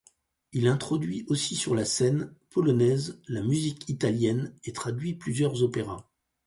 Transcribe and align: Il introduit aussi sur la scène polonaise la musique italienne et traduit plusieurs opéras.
Il 0.51 0.67
introduit 0.67 1.25
aussi 1.27 1.55
sur 1.55 1.75
la 1.75 1.85
scène 1.85 2.33
polonaise 2.49 3.21
la 3.27 3.43
musique 3.43 3.87
italienne 3.87 4.55
et 4.63 4.73
traduit 4.73 5.13
plusieurs 5.13 5.61
opéras. 5.61 6.09